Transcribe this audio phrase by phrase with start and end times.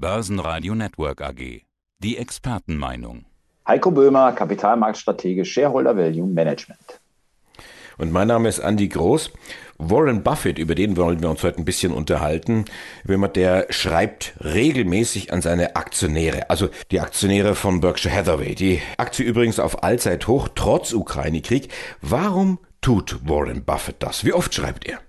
[0.00, 1.60] Börsenradio Network AG.
[1.98, 3.26] Die Expertenmeinung.
[3.68, 7.02] Heiko Böhmer, Kapitalmarktstratege, Shareholder Value Management.
[7.98, 9.30] Und mein Name ist Andy Groß.
[9.76, 12.64] Warren Buffett, über den wollen wir uns heute ein bisschen unterhalten.
[13.06, 18.54] Jemand, der schreibt regelmäßig an seine Aktionäre, also die Aktionäre von Berkshire Hathaway.
[18.54, 21.68] Die Aktie übrigens auf Allzeithoch, trotz Ukraine-Krieg.
[22.00, 24.24] Warum tut Warren Buffett das?
[24.24, 25.00] Wie oft schreibt er?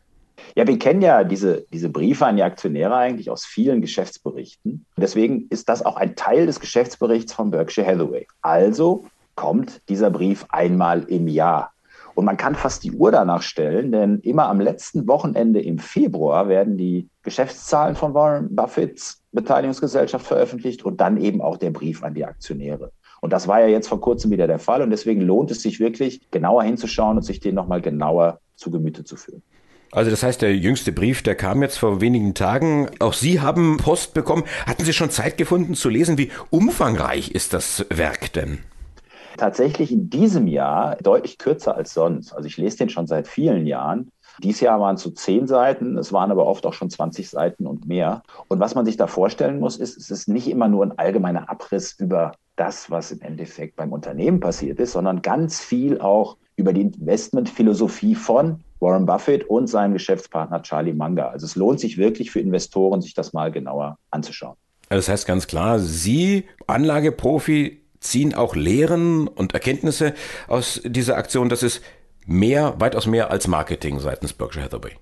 [0.56, 4.86] Ja, wir kennen ja diese, diese Briefe an die Aktionäre eigentlich aus vielen Geschäftsberichten.
[4.98, 8.28] Deswegen ist das auch ein Teil des Geschäftsberichts von Berkshire Hathaway.
[8.42, 11.72] Also kommt dieser Brief einmal im Jahr.
[12.14, 16.50] Und man kann fast die Uhr danach stellen, denn immer am letzten Wochenende im Februar
[16.50, 22.14] werden die Geschäftszahlen von Warren Buffetts Beteiligungsgesellschaft veröffentlicht und dann eben auch der Brief an
[22.14, 22.92] die Aktionäre.
[23.22, 25.80] Und das war ja jetzt vor kurzem wieder der Fall und deswegen lohnt es sich
[25.80, 29.42] wirklich, genauer hinzuschauen und sich den nochmal genauer zu Gemüte zu führen.
[29.94, 32.90] Also das heißt, der jüngste Brief, der kam jetzt vor wenigen Tagen.
[33.00, 34.44] Auch Sie haben Post bekommen.
[34.66, 36.18] Hatten Sie schon Zeit gefunden zu lesen?
[36.18, 38.60] Wie umfangreich ist das Werk denn?
[39.36, 42.32] Tatsächlich in diesem Jahr deutlich kürzer als sonst.
[42.32, 44.12] Also ich lese den schon seit vielen Jahren.
[44.42, 47.68] Dieses Jahr waren es so zehn Seiten, es waren aber oft auch schon 20 Seiten
[47.68, 48.24] und mehr.
[48.48, 51.50] Und was man sich da vorstellen muss, ist, es ist nicht immer nur ein allgemeiner
[51.50, 56.72] Abriss über das, was im Endeffekt beim Unternehmen passiert ist, sondern ganz viel auch über
[56.72, 61.30] die Investmentphilosophie von Warren Buffett und seinem Geschäftspartner Charlie Munger.
[61.30, 64.56] Also es lohnt sich wirklich für Investoren, sich das mal genauer anzuschauen.
[64.90, 70.14] Also das heißt ganz klar, Sie, Anlageprofi, ziehen auch Lehren und Erkenntnisse
[70.48, 71.48] aus dieser Aktion.
[71.48, 71.82] Das ist
[72.26, 74.94] mehr, weitaus mehr als Marketing seitens Berkshire Hathaway.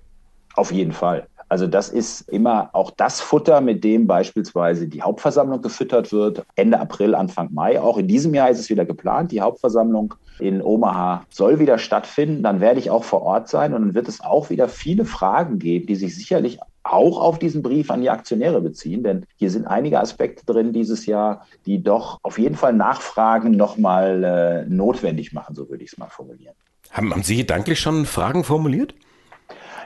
[0.54, 1.26] Auf jeden Fall.
[1.50, 6.44] Also das ist immer auch das Futter, mit dem beispielsweise die Hauptversammlung gefüttert wird.
[6.54, 7.80] Ende April, Anfang Mai.
[7.80, 9.32] Auch in diesem Jahr ist es wieder geplant.
[9.32, 12.44] Die Hauptversammlung in Omaha soll wieder stattfinden.
[12.44, 15.58] Dann werde ich auch vor Ort sein und dann wird es auch wieder viele Fragen
[15.58, 19.66] geben, die sich sicherlich auch auf diesen Brief an die Aktionäre beziehen, denn hier sind
[19.66, 25.54] einige Aspekte drin dieses Jahr, die doch auf jeden Fall Nachfragen nochmal äh, notwendig machen,
[25.54, 26.54] so würde ich es mal formulieren.
[26.90, 28.94] Haben, haben Sie gedanklich schon Fragen formuliert?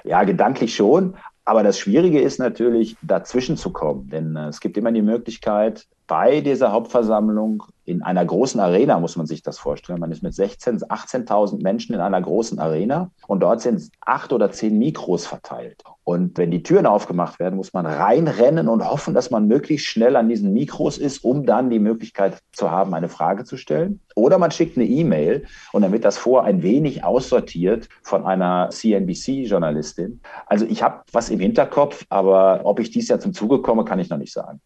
[0.05, 1.17] Ja, gedanklich schon.
[1.45, 4.09] Aber das Schwierige ist natürlich, dazwischen zu kommen.
[4.09, 9.17] Denn äh, es gibt immer die Möglichkeit, bei dieser Hauptversammlung in einer großen Arena, muss
[9.17, 10.01] man sich das vorstellen.
[10.01, 14.51] Man ist mit 16.000, 18.000 Menschen in einer großen Arena und dort sind acht oder
[14.51, 15.83] zehn Mikros verteilt.
[16.03, 20.17] Und wenn die Türen aufgemacht werden, muss man reinrennen und hoffen, dass man möglichst schnell
[20.17, 24.01] an diesen Mikros ist, um dann die Möglichkeit zu haben, eine Frage zu stellen.
[24.15, 28.69] Oder man schickt eine E-Mail und dann wird das vor ein wenig aussortiert von einer
[28.71, 30.21] CNBC-Journalistin.
[30.47, 33.99] Also ich habe was im Hinterkopf, aber ob ich dies Jahr zum Zuge komme, kann
[33.99, 34.61] ich noch nicht sagen.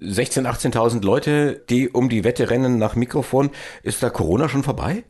[0.00, 3.50] 16.000, 18.000 Leute, die um die Wette rennen nach Mikrofon.
[3.82, 5.04] Ist da Corona schon vorbei?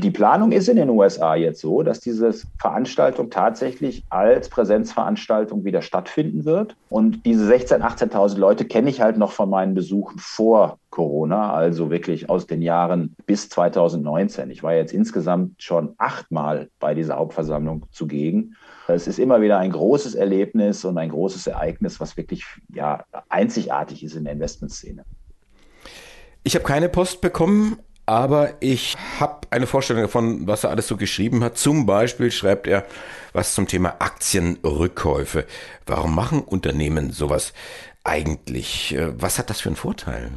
[0.00, 5.82] Die Planung ist in den USA jetzt so, dass diese Veranstaltung tatsächlich als Präsenzveranstaltung wieder
[5.82, 6.74] stattfinden wird.
[6.88, 11.90] Und diese 16.000, 18.000 Leute kenne ich halt noch von meinen Besuchen vor Corona, also
[11.90, 14.50] wirklich aus den Jahren bis 2019.
[14.50, 18.56] Ich war jetzt insgesamt schon achtmal bei dieser Hauptversammlung zugegen.
[18.88, 22.44] Es ist immer wieder ein großes Erlebnis und ein großes Ereignis, was wirklich
[22.74, 25.04] ja, einzigartig ist in der Investmentszene.
[26.42, 27.76] Ich habe keine Post bekommen,
[28.10, 31.56] aber ich habe eine Vorstellung davon, was er alles so geschrieben hat.
[31.56, 32.84] Zum Beispiel schreibt er
[33.32, 35.44] was zum Thema Aktienrückkäufe.
[35.86, 37.52] Warum machen Unternehmen sowas
[38.02, 38.96] eigentlich?
[39.16, 40.32] Was hat das für einen Vorteil?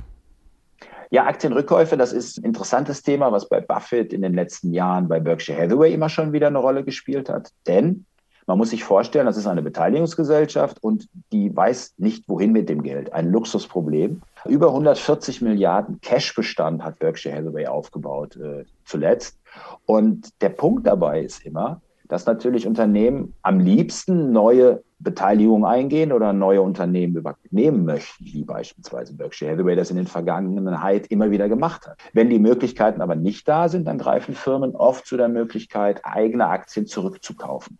[1.10, 5.20] Ja, Aktienrückkäufe, das ist ein interessantes Thema, was bei Buffett in den letzten Jahren bei
[5.20, 7.50] Berkshire Hathaway immer schon wieder eine Rolle gespielt hat.
[7.66, 8.06] Denn
[8.46, 12.84] man muss sich vorstellen, das ist eine Beteiligungsgesellschaft und die weiß nicht, wohin mit dem
[12.84, 13.14] Geld.
[13.14, 14.22] Ein Luxusproblem.
[14.46, 19.40] Über 140 Milliarden Cashbestand hat Berkshire Hathaway aufgebaut äh, zuletzt.
[19.86, 26.32] Und der Punkt dabei ist immer, dass natürlich Unternehmen am liebsten neue Beteiligungen eingehen oder
[26.34, 31.88] neue Unternehmen übernehmen möchten, wie beispielsweise Berkshire Hathaway das in den Vergangenheit immer wieder gemacht
[31.88, 31.98] hat.
[32.14, 36.48] Wenn die Möglichkeiten aber nicht da sind, dann greifen Firmen oft zu der Möglichkeit, eigene
[36.48, 37.80] Aktien zurückzukaufen.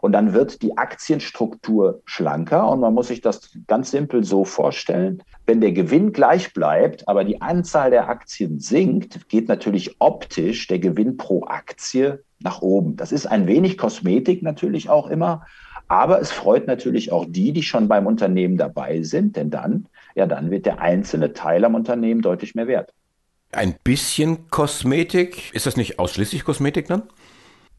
[0.00, 5.22] Und dann wird die Aktienstruktur schlanker und man muss sich das ganz simpel so vorstellen.
[5.46, 10.78] Wenn der Gewinn gleich bleibt, aber die Anzahl der Aktien sinkt, geht natürlich optisch der
[10.78, 12.96] Gewinn pro Aktie nach oben.
[12.96, 15.46] Das ist ein wenig Kosmetik natürlich auch immer,
[15.88, 20.26] aber es freut natürlich auch die, die schon beim Unternehmen dabei sind, denn dann, ja,
[20.26, 22.92] dann wird der einzelne Teil am Unternehmen deutlich mehr wert.
[23.52, 27.04] Ein bisschen Kosmetik, ist das nicht ausschließlich Kosmetik dann?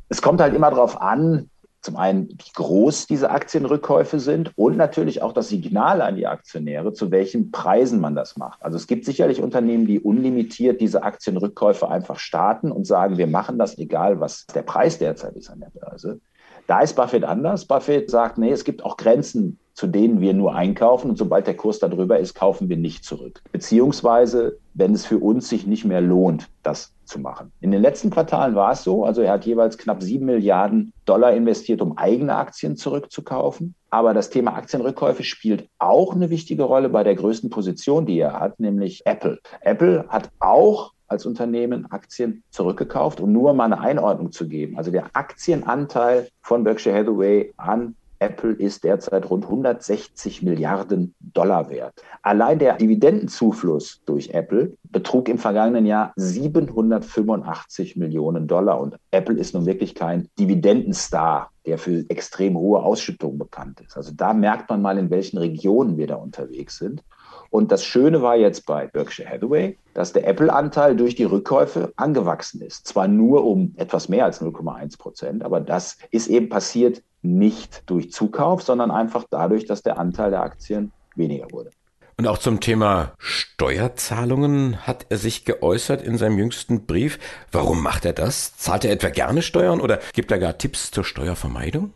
[0.09, 1.49] Es kommt halt immer darauf an,
[1.81, 6.93] zum einen, wie groß diese Aktienrückkäufe sind und natürlich auch das Signal an die Aktionäre,
[6.93, 8.61] zu welchen Preisen man das macht.
[8.63, 13.57] Also es gibt sicherlich Unternehmen, die unlimitiert diese Aktienrückkäufe einfach starten und sagen, wir machen
[13.57, 16.19] das egal, was der Preis derzeit ist an der Börse.
[16.65, 17.65] Da ist Buffett anders.
[17.65, 21.55] Buffett sagt, nee, es gibt auch Grenzen, zu denen wir nur einkaufen und sobald der
[21.55, 23.43] Kurs darüber ist, kaufen wir nicht zurück.
[23.51, 27.51] Beziehungsweise, wenn es für uns sich nicht mehr lohnt, das zu machen.
[27.61, 31.33] In den letzten Quartalen war es so, also er hat jeweils knapp sieben Milliarden Dollar
[31.33, 33.75] investiert, um eigene Aktien zurückzukaufen.
[33.91, 38.33] Aber das Thema Aktienrückkäufe spielt auch eine wichtige Rolle bei der größten Position, die er
[38.39, 39.39] hat, nämlich Apple.
[39.61, 44.77] Apple hat auch als Unternehmen Aktien zurückgekauft, um nur mal eine Einordnung zu geben.
[44.77, 52.01] Also der Aktienanteil von Berkshire Hathaway an Apple ist derzeit rund 160 Milliarden Dollar wert.
[52.23, 58.79] Allein der Dividendenzufluss durch Apple betrug im vergangenen Jahr 785 Millionen Dollar.
[58.81, 63.95] Und Apple ist nun wirklich kein Dividendenstar, der für extrem hohe Ausschüttungen bekannt ist.
[63.95, 67.03] Also da merkt man mal, in welchen Regionen wir da unterwegs sind.
[67.49, 72.61] Und das Schöne war jetzt bei Berkshire Hathaway, dass der Apple-Anteil durch die Rückkäufe angewachsen
[72.61, 72.87] ist.
[72.87, 78.11] Zwar nur um etwas mehr als 0,1 Prozent, aber das ist eben passiert nicht durch
[78.11, 81.71] Zukauf, sondern einfach dadurch, dass der Anteil der Aktien weniger wurde.
[82.19, 87.19] Und auch zum Thema Steuerzahlungen hat er sich geäußert in seinem jüngsten Brief.
[87.51, 88.57] Warum macht er das?
[88.57, 91.93] Zahlt er etwa gerne Steuern oder gibt er gar Tipps zur Steuervermeidung?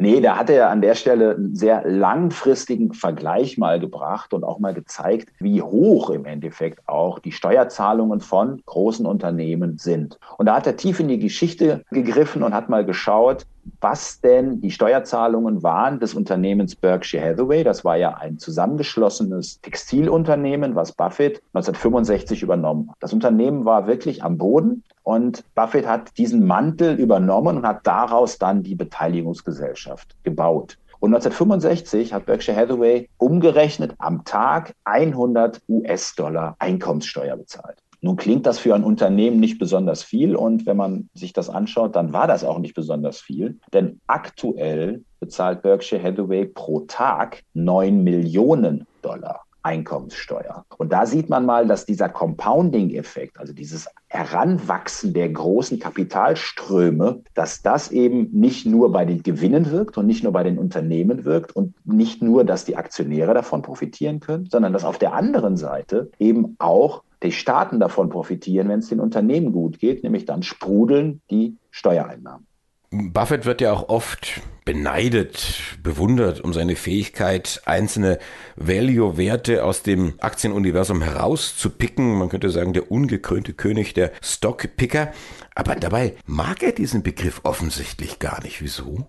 [0.00, 4.58] Nee, da hat er an der Stelle einen sehr langfristigen Vergleich mal gebracht und auch
[4.58, 10.18] mal gezeigt, wie hoch im Endeffekt auch die Steuerzahlungen von großen Unternehmen sind.
[10.38, 13.44] Und da hat er tief in die Geschichte gegriffen und hat mal geschaut,
[13.82, 17.62] was denn die Steuerzahlungen waren des Unternehmens Berkshire Hathaway.
[17.62, 22.96] Das war ja ein zusammengeschlossenes Textilunternehmen, was Buffett 1965 übernommen hat.
[23.00, 28.38] Das Unternehmen war wirklich am Boden und Buffett hat diesen Mantel übernommen und hat daraus
[28.38, 30.78] dann die Beteiligungsgesellschaft gebaut.
[31.00, 37.78] Und 1965 hat Berkshire Hathaway umgerechnet am Tag 100 US-Dollar Einkommenssteuer bezahlt.
[38.00, 41.96] Nun klingt das für ein Unternehmen nicht besonders viel und wenn man sich das anschaut,
[41.96, 48.04] dann war das auch nicht besonders viel, denn aktuell bezahlt Berkshire Hathaway pro Tag 9
[48.04, 49.40] Millionen Dollar.
[49.62, 50.64] Einkommenssteuer.
[50.78, 57.62] Und da sieht man mal, dass dieser Compounding-Effekt, also dieses Heranwachsen der großen Kapitalströme, dass
[57.62, 61.54] das eben nicht nur bei den Gewinnen wirkt und nicht nur bei den Unternehmen wirkt
[61.54, 66.10] und nicht nur, dass die Aktionäre davon profitieren können, sondern dass auf der anderen Seite
[66.18, 71.20] eben auch die Staaten davon profitieren, wenn es den Unternehmen gut geht, nämlich dann sprudeln
[71.30, 72.46] die Steuereinnahmen.
[72.90, 74.40] Buffett wird ja auch oft
[74.72, 78.20] beneidet, bewundert um seine Fähigkeit, einzelne
[78.54, 82.16] Value-Werte aus dem Aktienuniversum herauszupicken.
[82.16, 85.10] Man könnte sagen, der ungekrönte König der Stockpicker.
[85.56, 88.62] Aber dabei mag er diesen Begriff offensichtlich gar nicht.
[88.62, 89.08] Wieso?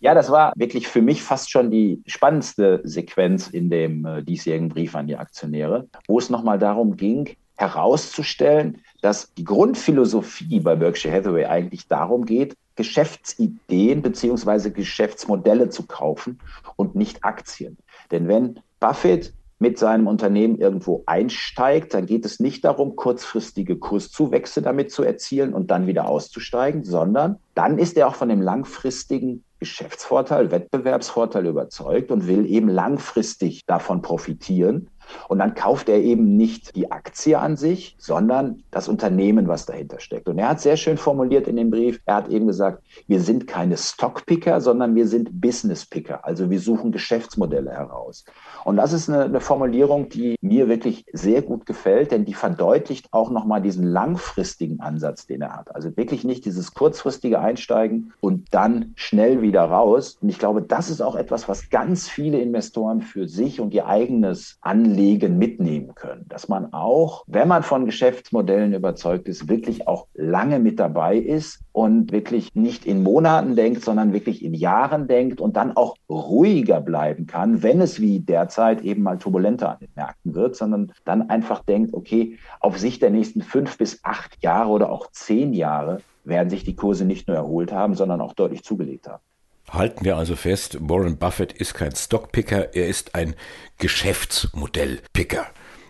[0.00, 4.70] Ja, das war wirklich für mich fast schon die spannendste Sequenz in dem äh, diesjährigen
[4.70, 7.28] Brief an die Aktionäre, wo es nochmal darum ging,
[7.58, 16.40] herauszustellen, dass die Grundphilosophie bei Berkshire Hathaway eigentlich darum geht, Geschäftsideen beziehungsweise Geschäftsmodelle zu kaufen
[16.76, 17.78] und nicht Aktien.
[18.10, 24.60] Denn wenn Buffett mit seinem Unternehmen irgendwo einsteigt, dann geht es nicht darum, kurzfristige Kurszuwächse
[24.62, 29.44] damit zu erzielen und dann wieder auszusteigen, sondern dann ist er auch von dem langfristigen
[29.60, 34.90] Geschäftsvorteil, Wettbewerbsvorteil überzeugt und will eben langfristig davon profitieren
[35.28, 40.00] und dann kauft er eben nicht die Aktie an sich, sondern das Unternehmen, was dahinter
[40.00, 40.28] steckt.
[40.28, 43.46] Und er hat sehr schön formuliert in dem Brief, er hat eben gesagt, wir sind
[43.46, 46.24] keine Stockpicker, sondern wir sind Businesspicker.
[46.24, 48.24] Also wir suchen Geschäftsmodelle heraus.
[48.64, 53.08] Und das ist eine, eine Formulierung, die mir wirklich sehr gut gefällt, denn die verdeutlicht
[53.12, 55.74] auch nochmal diesen langfristigen Ansatz, den er hat.
[55.74, 60.18] Also wirklich nicht dieses kurzfristige Einsteigen und dann schnell wieder raus.
[60.20, 63.86] Und ich glaube, das ist auch etwas, was ganz viele Investoren für sich und ihr
[63.86, 66.24] eigenes Anliegen Anlegen mitnehmen können.
[66.28, 71.60] Dass man auch, wenn man von Geschäftsmodellen überzeugt ist, wirklich auch lange mit dabei ist
[71.72, 76.80] und wirklich nicht in Monaten denkt, sondern wirklich in Jahren denkt und dann auch ruhiger
[76.80, 81.28] bleiben kann, wenn es wie derzeit eben mal turbulenter an den Märkten wird, sondern dann
[81.28, 85.98] einfach denkt, okay, auf Sicht der nächsten fünf bis acht Jahre oder auch zehn Jahre
[86.22, 89.22] werden sich die Kurse nicht nur erholt haben, sondern auch deutlich zugelegt haben.
[89.70, 93.34] Halten wir also fest, Warren Buffett ist kein Stockpicker, er ist ein
[93.78, 95.46] Geschäftsmodellpicker.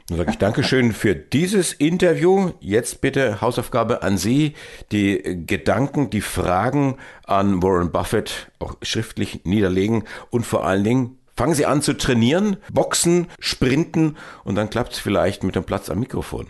[0.08, 2.50] Dann sage ich Dankeschön für dieses Interview.
[2.60, 4.52] Jetzt bitte Hausaufgabe an Sie,
[4.92, 11.54] die Gedanken, die Fragen an Warren Buffett auch schriftlich niederlegen und vor allen Dingen fangen
[11.54, 16.00] Sie an zu trainieren, boxen, sprinten und dann klappt es vielleicht mit dem Platz am
[16.00, 16.48] Mikrofon.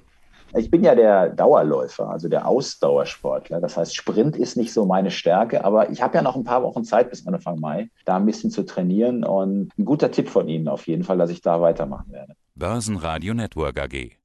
[0.56, 3.60] Ich bin ja der Dauerläufer, also der Ausdauersportler.
[3.60, 6.62] Das heißt, Sprint ist nicht so meine Stärke, aber ich habe ja noch ein paar
[6.62, 9.24] Wochen Zeit bis Anfang Mai, da ein bisschen zu trainieren.
[9.24, 12.34] Und ein guter Tipp von Ihnen auf jeden Fall, dass ich da weitermachen werde.
[12.54, 14.16] Börsenradio Network AG.